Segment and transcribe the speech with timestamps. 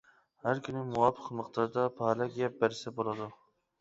[0.45, 3.29] ھەر كۈنى مۇۋاپىق مىقداردا پالەك يەپ بەرسە بولىدۇ.